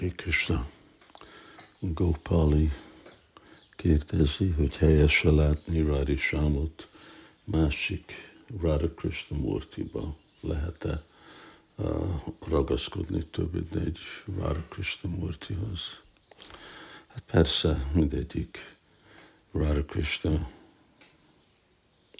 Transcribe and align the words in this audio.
Hare 0.00 0.12
Krishna. 0.16 0.66
Gopali 1.80 2.70
kérdezi, 3.76 4.48
hogy 4.48 4.76
helyes-e 4.76 5.30
látni 5.30 5.82
Rári 5.82 6.16
Sámot 6.16 6.88
másik 7.44 8.12
Radha 8.60 8.88
Krishna 8.88 9.36
Murtiba. 9.36 10.16
Lehet-e 10.40 11.02
uh, 11.74 12.20
ragaszkodni 12.48 13.22
több, 13.26 13.52
mint 13.52 13.74
egy 13.74 13.98
Radha 14.36 14.62
Krishna 14.68 15.10
Murtihoz? 15.10 16.00
Hát 17.06 17.22
persze, 17.26 17.90
mindegyik 17.94 18.76
Radha 19.52 19.84
Krishna 19.84 20.50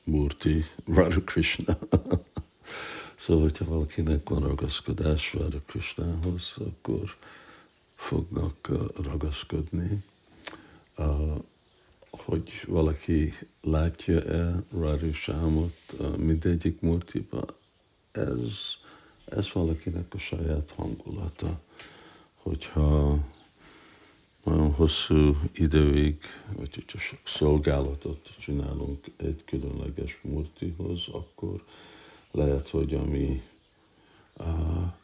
Murti, 0.04 0.64
Radha 0.86 1.20
Krishna. 1.20 1.78
szóval, 3.16 3.42
hogyha 3.42 3.64
valakinek 3.64 4.28
van 4.28 4.42
ragaszkodás 4.42 5.34
Radha 5.34 5.60
Krishnához, 5.66 6.54
akkor 6.56 7.16
fognak 8.10 8.68
ragaszkodni. 9.02 10.04
Hogy 12.10 12.50
valaki 12.66 13.32
látja-e 13.62 14.62
Radha 14.72 15.12
Sámot 15.12 15.76
mindegyik 16.16 16.80
murtiba, 16.80 17.44
ez, 18.12 18.52
ez 19.24 19.52
valakinek 19.52 20.14
a 20.14 20.18
saját 20.18 20.72
hangulata. 20.76 21.60
Hogyha 22.34 23.18
nagyon 24.44 24.72
hosszú 24.72 25.36
időig, 25.52 26.18
vagy 26.56 26.74
hogyha 26.74 26.98
sok 26.98 27.20
szolgálatot 27.24 28.30
csinálunk 28.38 29.04
egy 29.16 29.44
különleges 29.44 30.18
murtihoz, 30.22 31.06
akkor 31.12 31.64
lehet, 32.30 32.68
hogy 32.68 32.94
a 32.94 33.04
mi 33.04 33.42
a 34.36 34.98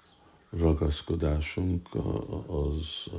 ragaszkodásunk 0.59 1.89
az, 2.47 3.13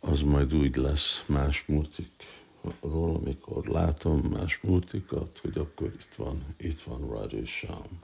az 0.00 0.22
majd 0.22 0.54
úgy 0.54 0.76
lesz 0.76 1.24
más 1.26 1.64
murtikról, 1.66 3.14
amikor 3.14 3.66
látom 3.66 4.20
más 4.20 4.60
murtikat, 4.62 5.38
hogy 5.42 5.58
akkor 5.58 5.86
itt 5.86 6.14
van, 6.16 6.44
itt 6.56 6.80
van 6.80 7.08
Radisham. 7.08 8.00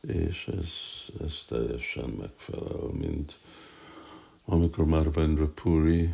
És 0.00 0.48
ez, 0.48 0.70
ez 1.20 1.44
teljesen 1.48 2.08
megfelel, 2.08 2.88
mint 2.92 3.38
amikor 4.44 4.84
Marvendra 4.84 5.48
Puri 5.48 6.10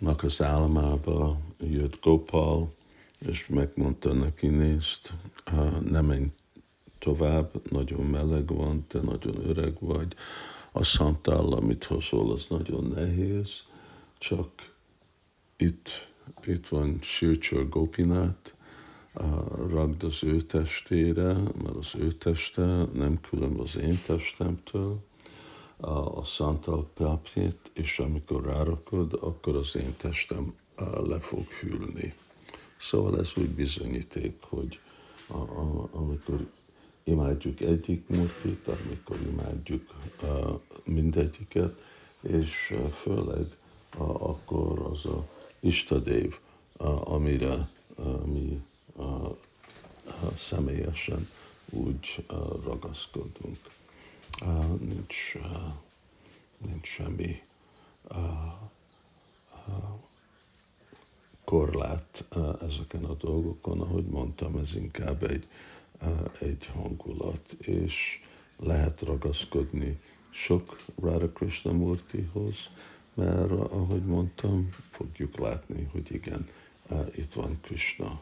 uh, 0.00 0.24
az 0.24 0.42
álmába 0.42 1.38
jött 1.60 2.00
Gopal, 2.00 2.74
és 3.18 3.46
megmondta 3.46 4.12
neki, 4.12 4.46
nézd, 4.46 5.10
uh, 5.52 5.80
ne 5.80 6.00
menj 6.00 6.30
tovább, 6.98 7.70
nagyon 7.70 8.04
meleg 8.04 8.46
van, 8.54 8.84
te 8.86 9.00
nagyon 9.00 9.48
öreg 9.48 9.76
vagy, 9.80 10.14
a 10.72 10.84
szantál, 10.84 11.52
amit 11.52 11.84
hozol, 11.84 12.32
az 12.32 12.46
nagyon 12.48 12.84
nehéz, 12.84 13.62
csak 14.18 14.48
itt, 15.56 16.08
itt 16.44 16.68
van 16.68 16.98
Sircsör 17.02 17.68
Gopinát, 17.68 18.54
ragd 19.68 20.04
az 20.04 20.24
ő 20.24 20.42
testére, 20.42 21.32
mert 21.32 21.76
az 21.78 21.94
ő 21.98 22.12
teste 22.12 22.84
nem 22.92 23.20
külön 23.20 23.58
az 23.58 23.76
én 23.76 24.00
testemtől, 24.06 24.98
a 26.14 26.24
Szantal 26.24 26.90
Praptit, 26.94 27.70
és 27.72 27.98
amikor 27.98 28.44
rárakod, 28.44 29.18
akkor 29.20 29.56
az 29.56 29.76
én 29.76 29.94
testem 29.96 30.54
le 31.04 31.20
fog 31.20 31.46
hűlni. 31.46 32.14
Szóval 32.78 33.18
ez 33.18 33.32
úgy 33.36 33.50
bizonyíték, 33.50 34.36
hogy 34.40 34.80
a, 35.26 35.36
a, 35.36 35.88
amikor 35.92 36.46
imádjuk 37.06 37.60
egyik 37.60 38.08
murtit, 38.08 38.68
amikor 38.68 39.20
imádjuk 39.20 39.94
mindegyiket, 40.84 41.80
és 42.20 42.74
főleg 42.92 43.56
akkor 43.98 44.80
az 44.92 45.04
a 45.04 45.28
Istadév, 45.60 46.38
amire 47.04 47.68
mi 48.24 48.62
személyesen 50.36 51.28
úgy 51.70 52.24
ragaszkodunk. 52.64 53.58
Nincs, 54.78 55.38
nincs 56.58 56.86
semmi 56.86 57.42
korlát 61.44 62.24
ezeken 62.60 63.04
a 63.04 63.14
dolgokon, 63.14 63.80
ahogy 63.80 64.04
mondtam, 64.04 64.56
ez 64.56 64.74
inkább 64.74 65.22
egy, 65.22 65.48
egy 66.40 66.66
hangulat, 66.66 67.52
és 67.52 68.20
lehet 68.58 69.00
ragaszkodni 69.00 69.98
sok 70.30 70.84
Radha 71.00 71.28
Krishna 71.28 71.72
Murtihoz, 71.72 72.56
mert 73.14 73.50
ahogy 73.50 74.04
mondtam, 74.04 74.68
fogjuk 74.90 75.38
látni, 75.38 75.88
hogy 75.92 76.12
igen, 76.12 76.48
itt 77.16 77.32
van 77.32 77.58
Krishna. 77.60 78.20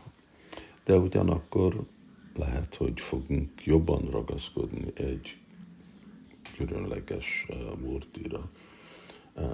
De 0.84 0.96
ugyanakkor 0.96 1.80
lehet, 2.36 2.74
hogy 2.74 3.00
fogunk 3.00 3.64
jobban 3.64 4.10
ragaszkodni 4.10 4.92
egy 4.94 5.38
különleges 6.56 7.46
murtira, 7.80 8.50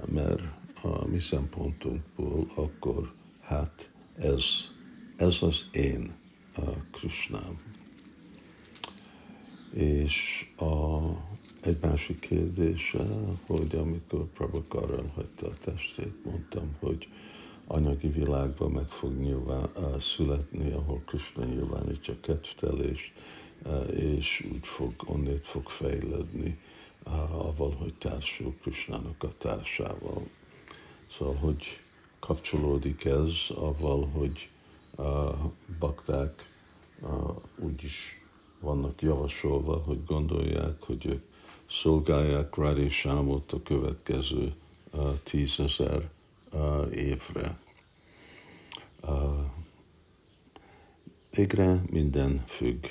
mert 0.05 0.41
a 0.81 1.05
mi 1.07 1.19
szempontunkból 1.19 2.47
akkor 2.55 3.13
hát 3.41 3.89
ez, 4.17 4.43
ez 5.17 5.37
az 5.41 5.69
én 5.71 6.15
Krishnám. 6.91 7.55
És 9.73 10.47
a, 10.57 10.97
egy 11.63 11.77
másik 11.81 12.19
kérdés, 12.19 12.95
hogy 13.47 13.75
amikor 13.75 14.25
Prabhakar 14.25 14.91
elhagyta 14.91 15.47
a 15.47 15.53
testét, 15.63 16.25
mondtam, 16.25 16.75
hogy 16.79 17.07
anyagi 17.67 18.07
világban 18.07 18.71
meg 18.71 18.87
fog 18.87 19.13
nyilván 19.13 19.69
születni, 19.99 20.71
ahol 20.71 21.01
Krishna 21.05 21.43
nyilvánítja 21.45 22.19
kedvtelést, 22.19 23.11
és 23.95 24.47
úgy 24.53 24.65
fog, 24.67 24.93
onnét 25.05 25.47
fog 25.47 25.69
fejledni 25.69 26.57
avval, 27.03 27.71
hogy 27.71 27.93
társul 27.93 28.55
Krisnának 28.61 29.23
a 29.23 29.37
társával. 29.37 30.27
Szóval, 31.11 31.35
hogy 31.35 31.81
kapcsolódik 32.19 33.05
ez 33.05 33.31
avval, 33.55 34.07
hogy 34.07 34.49
a 34.97 35.35
bakták 35.79 36.49
úgy 37.59 37.83
is 37.83 38.20
vannak 38.61 39.01
javasolva, 39.01 39.77
hogy 39.77 40.05
gondolják, 40.05 40.81
hogy 40.83 41.05
ők 41.05 41.23
szolgálják 41.69 42.55
Radhi 42.55 42.89
Sámot 42.89 43.51
a 43.51 43.61
következő 43.63 44.53
tízezer 45.23 46.09
évre. 46.93 47.59
Végre 51.31 51.81
minden 51.91 52.43
függ 52.47 52.85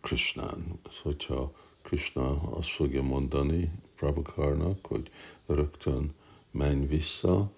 Krishnán. 0.00 0.80
Hogyha 1.02 1.52
Krishna 1.82 2.40
azt 2.50 2.68
fogja 2.68 3.02
mondani 3.02 3.70
Prabhukarnak, 3.96 4.86
hogy 4.86 5.10
rögtön 5.46 6.14
menj 6.50 6.86
vissza 6.86 7.50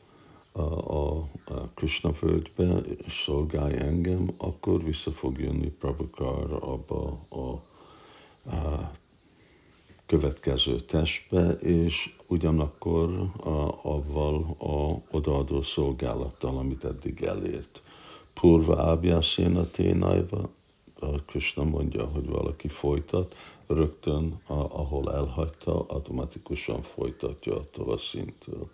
a, 0.57 0.63
a, 0.63 1.29
a 1.45 1.69
Krishna 1.75 2.13
földbe, 2.13 2.79
és 3.07 3.23
szolgálj 3.25 3.77
engem, 3.79 4.29
akkor 4.37 4.85
vissza 4.85 5.13
fog 5.13 5.39
jönni 5.39 5.69
Prabhukar 5.69 6.53
abba 6.61 7.19
a, 7.29 7.39
a 8.51 8.91
következő 10.07 10.81
testbe, 10.81 11.51
és 11.51 12.15
ugyanakkor 12.27 13.31
a, 13.45 13.79
avval 13.83 14.57
a 14.59 15.03
odaadó 15.17 15.63
szolgálattal, 15.63 16.57
amit 16.57 16.85
eddig 16.85 17.23
elért. 17.23 17.83
Purva 18.35 18.83
ábjászéna 18.83 19.71
ténájva, 19.71 20.51
a 21.01 21.07
Krishna 21.27 21.65
mondja, 21.65 22.05
hogy 22.05 22.27
valaki 22.27 22.69
folytat, 22.69 23.35
rögtön, 23.67 24.41
ahol 24.47 25.13
elhagyta, 25.13 25.85
automatikusan 25.87 26.83
folytatja 26.83 27.57
attól 27.57 27.93
a 27.93 27.99
szinttől. 27.99 28.71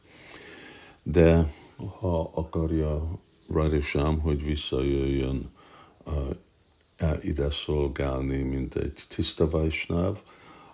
De 1.03 1.53
ha 1.99 2.31
akarja 2.35 3.19
Radisham, 3.49 4.21
hogy 4.21 4.45
visszajöjjön 4.45 5.51
uh, 6.05 7.25
ide 7.25 7.51
szolgálni, 7.51 8.43
mint 8.43 8.75
egy 8.75 9.05
tiszta 9.09 9.51
Vaisnáv, 9.51 10.23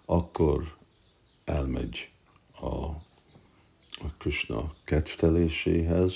akkor 0.05 0.77
elmegy 1.45 2.11
a, 2.61 2.67
a 3.91 4.15
Krishna 4.19 4.75
kedvteléséhez, 4.85 6.15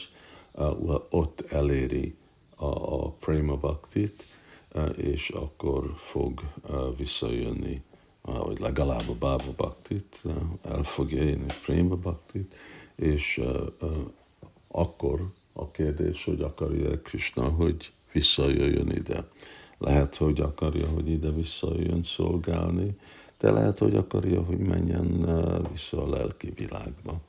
uh, 0.55 0.95
ott 1.11 1.41
eléri 1.41 2.15
a, 2.57 2.65
a 2.65 3.11
Prema 3.11 3.57
Bhaktit, 3.57 4.25
uh, 4.73 4.89
és 4.97 5.29
akkor 5.29 5.95
fog 5.97 6.41
uh, 6.69 6.97
visszajönni 6.97 7.83
vagy 8.23 8.59
legalább 8.59 9.09
a 9.09 9.15
Bába 9.15 9.53
Baktit, 9.57 10.23
el 10.63 10.83
fogja 10.83 11.23
élni 11.23 11.47
Préma 11.65 11.97
Baktit, 11.97 12.55
és 12.97 13.41
akkor 14.71 15.21
a 15.53 15.71
kérdés, 15.71 16.25
hogy 16.25 16.43
akarja 16.43 17.01
Krishna, 17.01 17.49
hogy 17.49 17.93
visszajöjjön 18.13 18.91
ide. 18.91 19.29
Lehet, 19.79 20.17
hogy 20.17 20.41
akarja, 20.41 20.89
hogy 20.89 21.09
ide 21.09 21.31
visszajöjjön 21.31 22.03
szolgálni, 22.03 22.97
de 23.39 23.51
lehet, 23.51 23.79
hogy 23.79 23.97
akarja, 23.97 24.43
hogy 24.43 24.59
menjen 24.59 25.09
vissza 25.73 26.03
a 26.03 26.09
lelki 26.09 26.51
világba. 26.51 27.21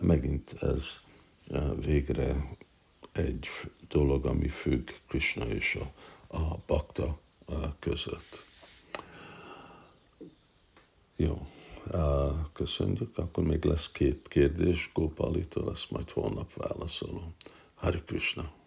Megint 0.00 0.52
ez 0.52 0.84
végre 1.84 2.56
egy 3.12 3.46
dolog, 3.88 4.26
ami 4.26 4.48
függ 4.48 4.88
Krishna 5.08 5.44
és 5.44 5.78
a, 5.80 6.36
a 6.36 6.58
bakta 6.66 7.18
között. 7.78 8.51
Köszönjük. 12.52 13.18
Akkor 13.18 13.44
még 13.44 13.64
lesz 13.64 13.90
két 13.90 14.28
kérdés 14.28 14.90
Gopalitól, 14.94 15.70
ezt 15.70 15.90
majd 15.90 16.10
holnap 16.10 16.52
válaszolom. 16.54 17.34
Hari 17.74 18.02
Krishna. 18.06 18.61